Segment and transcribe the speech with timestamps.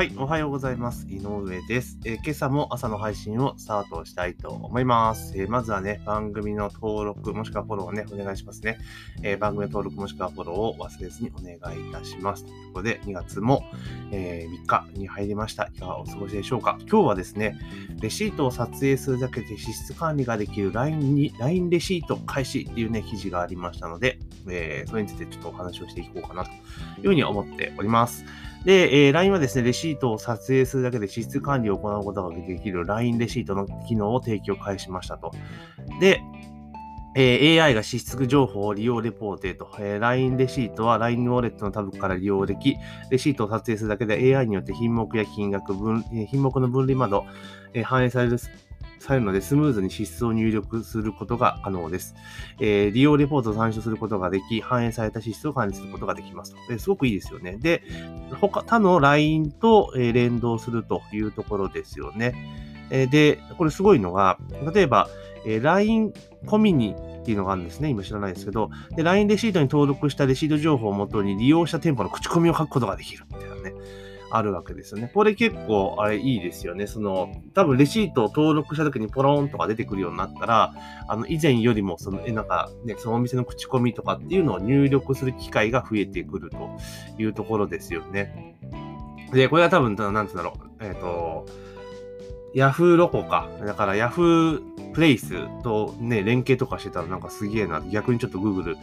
[0.00, 1.06] はい、おはようございます。
[1.10, 8.78] 井上です、えー、今朝も朝の配信をスタートしたいと思います、えー、まずはね、番組の登録もしくはフォローをね、お願いしますね。
[9.22, 12.46] えー、番組の登録もしくはフォローを忘れずにお願いいたします。
[12.46, 13.62] ということで、2月も、
[14.10, 15.64] え3日に入りました。
[15.64, 17.58] いかがお過ごしでしょうか今日はですね、
[18.00, 26.54] レシートを撮影するだけで支出管理ができる LINE に、LINE レシート開始っていうね、記事がありましたので、えそれについてちょっとお話をしていこうかなとい
[27.02, 28.24] うふうに思っております。
[28.64, 35.32] で、えー、LINE はですね、レシートを撮影するだけで支出管理を行うことができる LINE レシートの機能を提供開始しましたと。
[36.00, 36.20] で、
[37.16, 42.76] え、AI が支出情報を利用レポートへと、えー、LINE レシートは LINE ウォレットのタブから利用でき、
[43.10, 47.24] レシートを撮影するだけで AI によって品目や金額、分品目の分離など、
[47.72, 48.38] え、反映される
[49.00, 52.14] されるので、スムーズに支出を入力することが可能です。
[52.60, 56.78] えー、利用レポートを参照することができ、反映された支出を管理することができますと。
[56.78, 57.56] すごくいいですよね。
[57.56, 57.82] で、
[58.40, 62.34] 他、他の LINE と、連動するというところですよね。
[62.90, 64.38] えー、で、これすごいのが、
[64.74, 65.08] 例えば、
[65.46, 66.12] えー、LINE
[66.46, 67.88] コミュニっていうのがあるんですね。
[67.88, 73.74] 今知らないですけど、で、LINE レシートに登録したレシート情報をもとに利用した店舗の口コミを書くことができるみたいなね。
[74.30, 75.10] あるわけですよね。
[75.12, 76.86] これ結構、あれいいですよね。
[76.86, 80.72] その、多分レシートを登録した時にポローンとか出てくるようになったら、
[81.08, 86.70] あの、以前よりも、その、え、なんかね、そのお店の口コミとかっていうのを入力する機会が増えてくると
[87.18, 88.56] いうところですよね。
[89.32, 90.84] で、これは多分、なんつうんだろう。
[90.84, 91.46] えっ、ー、と、
[92.54, 93.48] ヤフーロコか。
[93.64, 97.80] だからヤフープレイスとね、連携とかしてたらなんかすげえな。
[97.80, 98.76] 逆にちょっと Google、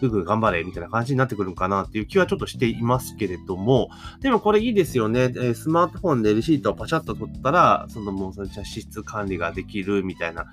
[0.00, 3.88] Google 頑張れみたいな感じになってくるのかなっていう気はちょっとしていますけれども、
[4.20, 5.32] でもこれいいですよね。
[5.36, 10.46] えスマートフォンでレシートをパチャッと取ったら、そのもうそれじゃ支出管理ができるみたいな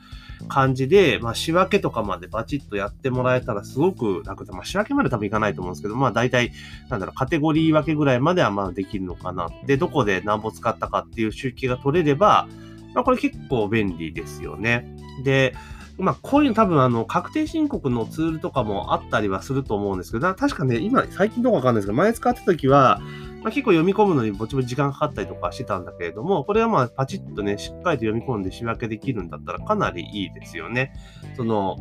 [0.47, 6.51] 感じで、まあ仕分けとかまでバチッとやってもらえたらすごく楽で、まあ仕分けまで多分いかないと思うんですけど、まあ大体、
[6.89, 9.49] なんだろう、カテゴリー分けぐらいまではまあできるのかな。
[9.65, 12.47] で、どこで何歩使ったかっていう集計が取れれば、
[12.93, 14.95] まあ、これ結構便利ですよね。
[15.23, 15.53] で、
[15.97, 22.99] まあ、こういうの多分、あの、確定申告のツールとかもあったりはすると思うんですけど、確かね、今、最近どうかわかんないですけど、前使ってた時は、
[23.43, 30.93] まあ、結構読み込むのにぼちぼち時間かかったりとかしてたんだけれども、これはまあ、パチッとね、しっかりと読み込んで仕分けできるんだったらかなりいいですよね。
[31.35, 31.77] その、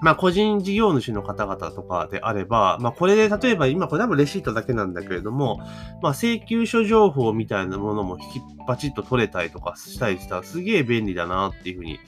[0.00, 5.58] まあ、個人事業主の方々とかであれば、まあ、これで例えば今これ多分レシートだけなんだけれども、
[6.02, 11.98] まあ、請求書情報みたいなものも引きパチッと取れたりとかしたりしたらすげえ便利だなっていうふうに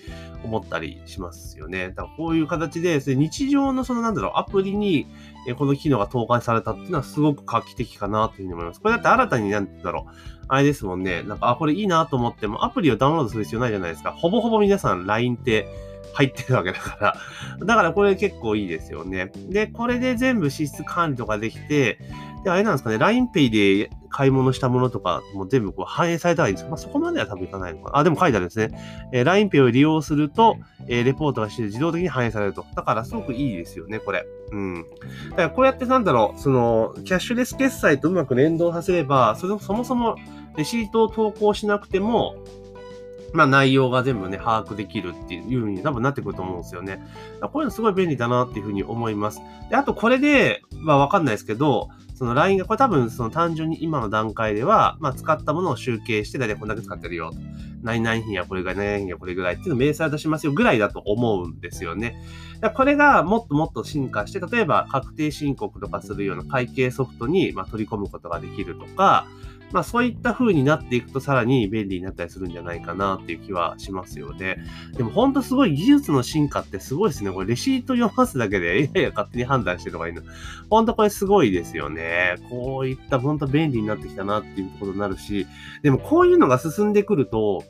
[0.44, 1.88] 思ったりしますよね。
[1.88, 5.06] だからこういう形で、日常のそのなんだろう、アプリに
[5.58, 8.80] この機能が搭載されたっていうのはすごく画期的かなっていうふうに思います。
[8.80, 10.12] これだって新たになんだろう、
[10.48, 11.22] あれですもんね。
[11.22, 14.12] なんか、あ、これいいなと思ってもアプリをダウンロードする必要ないじゃないですか。
[14.12, 15.68] ほぼほぼ皆さん LINE って
[16.12, 17.66] 入ってるわけだから。
[17.66, 19.32] だからこれ結構いいですよね。
[19.48, 21.98] で、これで全部支出管理とかできて、
[22.44, 27.98] で、あれなんですかね、LINEPay で買い物したものとかも全部こう反映されたらいいんですまあ、そこまでは多分いかないのかな。
[27.98, 28.70] あ、でも書いてあるんですね。
[29.12, 30.56] えー、LINEPay を利用すると、
[30.88, 32.64] えー、レポートがして自動的に反映されると。
[32.74, 34.26] だからすごくいいですよね、これ。
[34.52, 34.86] うん。
[35.30, 40.16] だからこうやってなんだろう、その、キャッシュレス決済とうまく連動させれば、それそもそも
[40.56, 42.36] レシートを投稿しなくても、
[43.32, 47.00] まあ内容が全部ね、把握できるっていう風に多分なってくると思うんですよね。
[47.40, 49.40] こういうのすごい便利だなっていう風に思います。
[49.68, 57.32] で、あとこれで、まあわかんないですけど、その LINE が、これ多分その単純に今の段階では、まあ使ったものを集計して、だいたいこんだけ使ってるよ。
[57.82, 62.22] 何々品やこれぐらい、何々品やこれぐらいっていうのを明細出しますよぐらいだと思うんですよね。
[62.74, 69.26] これがもっともっと進化して、例えば確定申告とかするような会計ソフトに、ま取り込むことができるとか、
[69.72, 74.56] まあそういった風になっていくとさらに便利になったりするんじゃないかなっていう気はしますよね。
[74.96, 77.30] でも本当すごい技術の進化ってすごいですね。
[77.30, 80.22] これレシート読ますだけで AI が勝手に判断してるのがいいの。
[80.68, 82.36] 本当これすごいですよね。
[82.48, 85.46] こういった本当便利になってきたなっていうことになるし、
[85.82, 87.64] でもこういうのが進んでくると、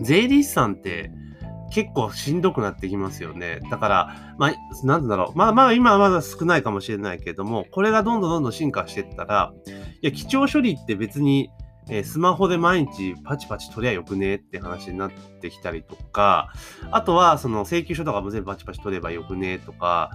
[0.00, 1.10] 税理士さんって
[1.70, 3.60] 結構しんどくなってきますよね。
[3.70, 4.54] だから、まあ、
[4.86, 5.38] なんだろう。
[5.38, 9.52] まあまあ今はまだ少ないかもしれないけれども、これがどんどんどんどん進化していったら、
[10.02, 11.50] いや、基調処理って別に、
[11.88, 15.10] えー、スマホで毎日パチパチ取りゃよくねって話になっ
[15.40, 16.52] てきたりとか、
[16.90, 20.10] あとはその請求書とかも全部パチパチ取ればよくねとか、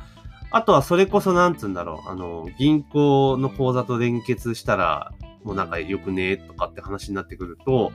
[0.52, 5.14] あとはそれこそなんつうんだろう、あの、銀行の口座と連結したら、
[5.44, 7.94] もうなんかよくねとかって話になってくると、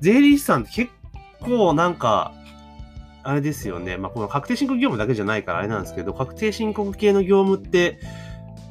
[0.00, 0.92] 税理士さんって結
[1.40, 2.32] 構なんか、
[3.22, 3.96] あれですよね。
[3.96, 7.98] まあ、この確定申告業務だけじゃないからあれなんですけど、確定申告系の業務って、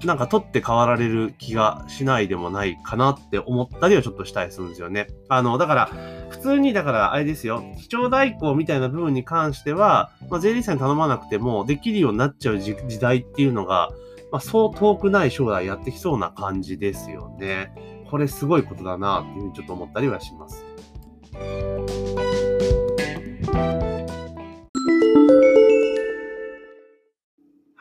[0.06, 5.08] なんか取って代わられる気がしないでもないかなって思ったりはちょっとしたりするんですよね。
[5.30, 5.90] あの、だから、
[6.30, 13.92] 普通に、だからあれですよ、基調代行みたいな部分に関しては、まあ、税理士さんに頼まなくてもできるようになっちゃう時代っていうのが、
[14.32, 17.72] まあ、そう遠くない将来やってきそうな感じですよね。
[18.10, 20.66] これすごいことだなっていうふうにちょっと思ったりはします。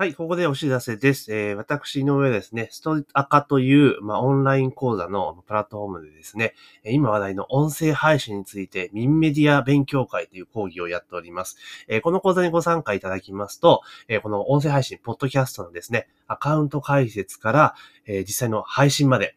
[0.03, 1.33] はい、ここでお知らせです。
[1.33, 11.57] えー、私の上ですね、ストアカという、まあ、オンライン講座のプラットフォームでですね、今話題の音声配信について、ミンメディア勉強会という講義をやっております。
[11.87, 17.75] えー、この講座にご参加いただきますと、えー、この音声配信、ポッドキャストのですね、アカウント解説から、
[18.05, 19.37] え実際の配信まで、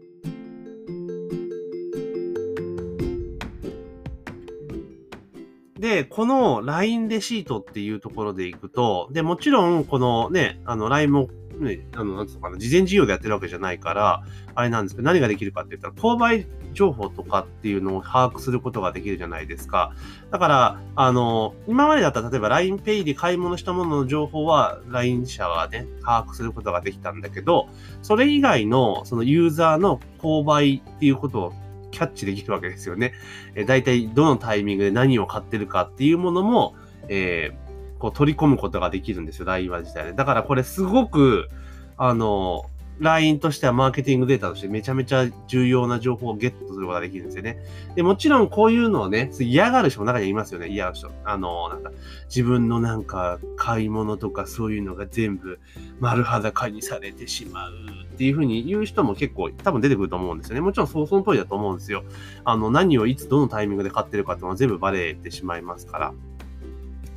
[5.81, 11.29] で、この LINE レシートっていうところでいくと、で、もちろん、このね、あの LINE も
[11.59, 14.23] ね、あの、なんつうのかな、事前事業でやってるわけじゃないから、
[14.53, 19.91] あれなんですけど、何ができるかって言ったら、購買情報とかっていうのを把握することができるじゃないですか。
[20.29, 27.69] だから、あの、今までだったら、例えば LINEPay で買い物したものの情報は、LINE 社はね、把握することができたんだけど、
[28.03, 31.53] それ以外の、そのユーザーの購買っていうことを
[31.91, 33.13] キャッチできるわけですよね。
[33.55, 36.75] えー、大体どのタイミングで何を買ってるかっていうものも、
[37.07, 40.13] えー、こう取り込むことができるんですよ、LINE は自体で。
[40.13, 41.49] だからこれすごく、
[41.97, 42.65] あの、
[43.01, 47.57] LINE としてはマーケティングデータとしてめちゃめちゃ重要な情報をゲットすることができるんですよね。
[47.95, 51.09] で、もちろんこういうのをね、嫌がる人も中にはいますよね、嫌がる人。
[51.25, 51.91] あの、なんか、
[52.25, 55.59] 自分のなんか買い物とかそういうのが全部
[55.99, 57.73] 丸裸にされてしまう
[58.13, 60.61] っていうふうに言う人も結構多分出てくると思うんですよね。
[60.61, 62.03] もちろんそうその通りだと思うんですよ。
[62.45, 66.13] あの、何をいつどのタイミングで買ってるかっていうのは全部バレてしまいますから。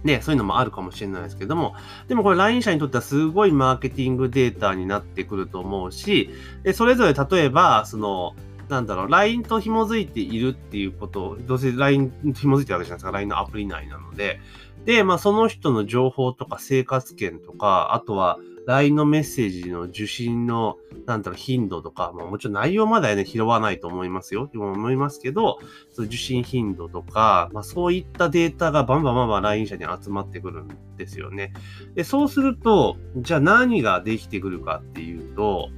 [0.04, 1.74] ね、そういうのもあるかもしれないですけども、
[2.08, 6.30] でもこれ LINE 社にとってはすごいマーケティングデータになってくると思うし、
[6.62, 8.34] でそれぞれ例えば、その、
[8.68, 14.40] なんだろう、LINE と紐づいているっていうことを、どうせ LINE と紐づいてるわけじゃないですか、LINE のアプリ内なので。
[14.84, 24.50] で、まあその人の情報とか生活圏とか、あとは LINE のメッセージの受信の、なんだろう、頻度とか、もちろん内容まではね、拾わないと思いますよ。
[24.54, 25.58] 思いますけど、
[25.90, 31.52] その受信頻度とか、まあそういったデータがバンバンバンバン LINE 社に集まってくるんですよね。
[31.94, 35.68] で、そうすると、じゃあ何ができてくるかっていうと、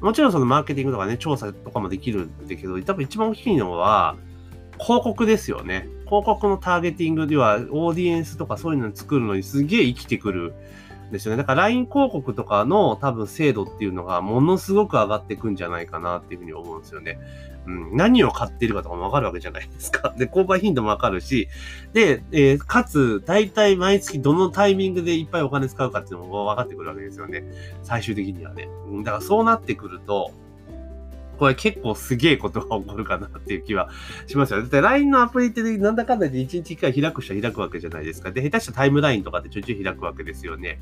[0.00, 4.16] もちろんそのマーケティングとかね、調査とかもできるんだけど、多分一番大きいのは、
[4.78, 5.88] 広告ですよね。
[6.04, 10.54] 広告のターゲティングでは、オーディエンスとかそういうのを作るのにすげえ生きてくる
[11.10, 11.36] ですよね。
[11.36, 17.18] だから LINE 広告とかの多分精度っていうのがものすごく上がってくんじゃないかなっていうふうに思うんですよね。
[17.66, 20.14] うん、何を買っているかとかもわかるわけじゃないですか。
[20.16, 21.48] で、購買頻度もわかるし、
[21.92, 27.44] で、えー、かつ、大体毎月どのタイミングでいっぱいお金使うかっていうのも分かってくるわけですよね。
[27.82, 28.68] 最終的にはね。
[29.04, 30.30] だからそうなってくると、
[31.38, 33.90] これ結構すげえことが起こるかなっていう気は
[34.26, 34.60] しますよ。
[34.60, 38.30] だって LINE のアプリってなんだかんだで1日1回開く人は開くわけじゃないですか。
[38.30, 40.80] で、下手したタイムラインとかでちょいちょい開くわけですよね。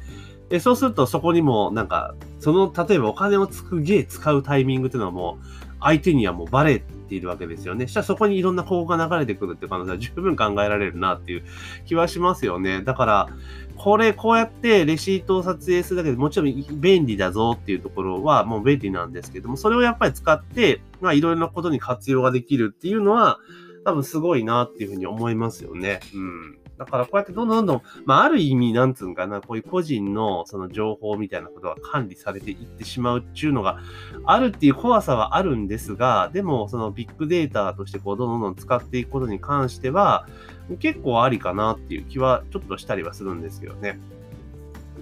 [0.48, 7.86] で、そうするとそこにもなんか、その、例えばお金をつくげえ使うタイミングっていうのはもう、相手にはもうバレているわけですよね。
[7.86, 11.44] したらそこにいろんな広告が流れてくるっていう可能性は十分考えられるなっていう
[11.84, 12.82] 気はしますよね。
[12.82, 13.28] だから、
[13.76, 23.38] これ、こうやってレシートを撮影するだけでもちろん便利だぞっていうところはもう便利なんですけども、それをやっぱり使って、まあいろいろなことに活用ができるっていうのは、
[23.84, 26.00] 多分すごいなっていうふうに思いますよね。
[26.14, 26.63] うん。
[26.78, 33.78] だからこうやってどんどんどんどん、まあある意味、なんつうんかな、こういう個人のその情報みたいなことが管理されていってしまうっていうのが
[34.24, 40.26] あるっていう怖さはあるんですが、でもそのビッグデータとしてこうどんどんどん使っていくことに関しては、
[40.80, 44.00] 結構ありかなっていう気はちょっとしたりはするんですけどね。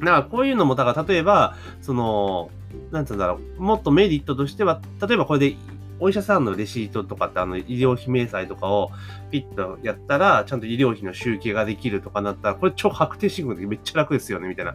[0.01, 2.51] だからこういうのも、だから例えば、その、
[2.91, 5.57] なんつうんだろう、もっとメリットとしては、例えばこれで
[6.03, 8.91] お医者さんのレシートとかってあの医療費明細とかを
[9.31, 14.75] ピッとやったら、ちゃんと医療費の集計ができるとかなったら、これ超確定申告でめっちゃ楽ですよね、みたいな。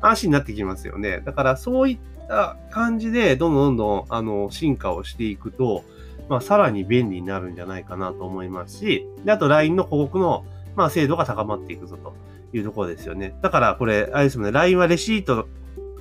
[0.00, 1.20] 話になってきますよね。
[1.24, 5.82] だからそういった感じで、どんどんどんどん、あの、進化をしていくと、
[6.28, 10.44] まあ、さらに便利になるんじゃないかなと思いますし、で、あと LINE の広告の、
[10.76, 12.14] まあ、精度が高まっていくぞと
[12.52, 13.34] いうところですよね。
[13.42, 15.48] だから、これ、あれですよね、LINE はレシート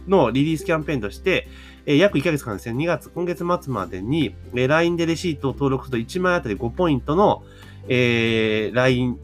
[0.07, 1.47] のリリースキャンペーンとして、
[1.87, 7.43] え、約1ヶ月間ですね、2月、今月末までに、えー、LINE でレシートを登録すると1万円あたり5ポイントの、
[7.87, 9.17] えー、LINE、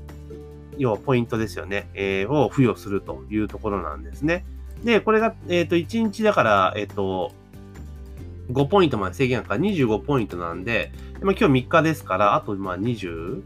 [0.78, 4.46] 要はポイントですよね、えー、を付与するというところなんですね。
[4.82, 7.34] で、これが、えっ、ー、と、1日だから、えっ、ー、と、
[8.50, 13.42] 5ポイントまで制限から25ポイントなんで、まあ、今日3日ですから、あとまあ20、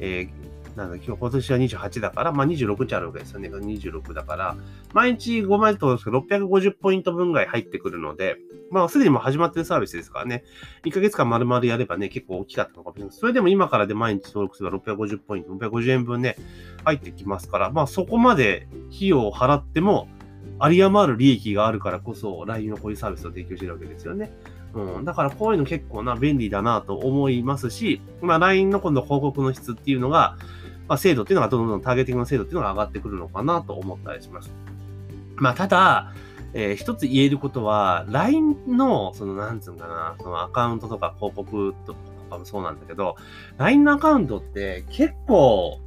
[0.00, 0.28] え
[0.76, 3.48] なんだ、今日今年は28だから、まあ26日あるわけですよね。
[3.48, 4.56] 26だから、
[4.94, 8.36] 毎日5枚登録すると650ポイント分ぐらい入ってくるので、
[8.70, 10.44] まあすでにも始まってるサービスですからね。
[10.84, 13.16] 1ヶ月間丸々やればね、結構大きかったのかもしれない。
[13.16, 16.36] それでも今からで毎日登録すれば650ポイント、650円分ね、
[16.84, 20.08] 入ってきますから、まあそこまで費用を払っても、
[20.62, 24.32] 有り余る利益があるからこそ、LINE のこういうサービスを提供してるわけですよね。
[24.74, 30.36] うん、だからこういうの結構な便利だなと思いますし、まあ LINE の今度広告の質っていうのが、
[30.88, 34.50] まあ、精度っていうのがどんどんターゲティングの精度っていうのが上がってくるのかなと思ったりします。
[35.36, 36.12] まあ、ただ、
[36.54, 41.94] えー、一つ言えることは、LINE の、その、なんつうんかな、そのアカウントとか広告と
[42.30, 43.16] かもそうなんだけど、
[43.58, 45.80] LINE のアカウントって結構、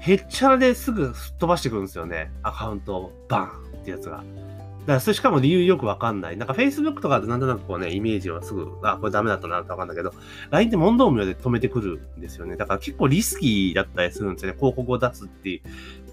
[0.00, 2.30] へっちゃらですぐすっ飛ばしてくるんですよね。
[2.42, 3.48] アカウントバン
[3.80, 4.22] ってやつが。
[4.86, 6.36] だからしかも理由よくわかんない。
[6.36, 10.12] なんか Facebook とかでなんとなくこうね、イメージはすぐ、あ、これダメだったなってわかんないけど、
[10.50, 12.56] LINE って問答無用で止めてくるんですよね。
[12.56, 14.58] だから結構リスキーだったりするんですよね。
[14.58, 15.60] 広告を出すっていう。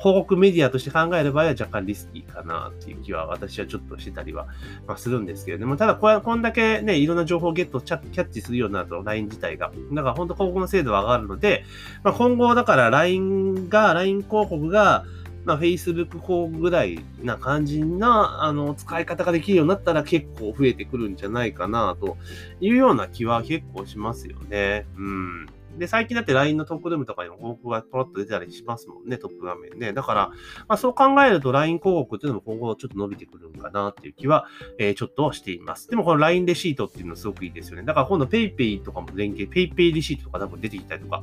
[0.02, 4.48] 広告メディアとして考える場合は若干リスキーかなっていう気は私はちょっとしてたりは、
[4.88, 9.72] まあ、するんですけれども、ただこれ、こんだけね、いろんな情報をゲット、キャッチするようになると LINE 自体が。
[9.92, 11.66] だから本当広告の精度は上がるので、
[12.04, 15.06] まあ、今後だから LINE が、LINE 広告が、
[15.46, 22.18] まあ、Facebook 4ぐらいな感じな、あの、使い方ができるようになったら結構増えてくるんじゃないかな、と
[22.60, 24.86] いうような気は結構しますよね。
[24.98, 25.46] うん。
[25.78, 29.94] で、最近だって LINE のトップルームとかにも広告がポロッと出たりしますもんね、トップ画面ね。
[29.94, 30.30] だから、
[30.68, 34.46] まあ、そう考えると LINE 広告っていうのも今後ちょっと伸びてくるんかなっていう気は、
[34.78, 35.90] えー、ちょっとしています。
[35.90, 37.84] でもこの LINE レシートっていうのすごくいいですよね。
[37.84, 41.22] だから今度 PayPay とかも連携、PayPay レシートとか多分出てきたりとか、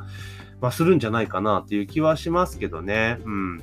[0.60, 3.18] まあ、するんじゃないかなっていう気はしますけどね。
[3.24, 3.62] うん。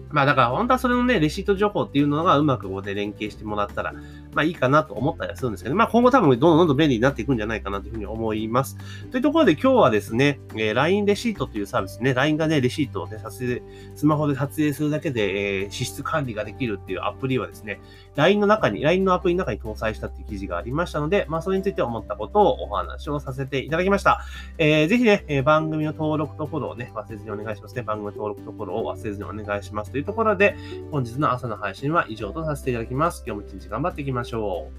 [0.11, 3.93] まあだから本当はそれのね、レシート情報っていうのがうまくここで連携してもらったら、
[4.33, 8.77] まあいいかなと思ったりはするんですけど、まあ今後多分どんどんどんどん便利になっていくんじゃないかなというふうに思います。
[9.11, 13.61] というところで今日はですね、えー、LINE レシートというサービスね、LINE がね、レシートをね、撮影、
[13.95, 17.79] スマホで撮影するだけで、えー、支出管理ができるっていうアプリはですね、
[18.15, 24.21] LINE の中に、LINE のアプリの中に搭載したっていう記事がありましたので、まあそれについて思ったことをお話をさせていただきました。
[24.57, 27.83] えー、ぜひね、え番組の登録とフォローをね、忘れずにお願いしますね。
[27.83, 30.57] 番組の登録とフォローを忘れずにお願いしますいうところで、
[30.91, 33.23] 本日の朝の配信は以上とさせていただきます。
[33.25, 34.69] 今日も一日頑張っていきましょ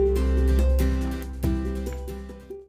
[0.00, 0.03] う。